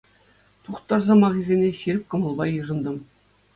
Тухтӑр 0.67 0.99
сӑмахӗсене 1.09 1.69
ҫирӗп 1.81 2.05
кӑмӑлпа 2.15 2.45
йышӑнтӑм. 2.55 2.97